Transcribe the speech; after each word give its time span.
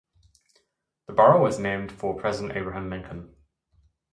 The 1.05 1.13
borough 1.13 1.43
was 1.43 1.59
named 1.59 1.91
for 1.91 2.15
President 2.17 2.57
Abraham 2.57 2.89
Lincoln. 2.89 3.35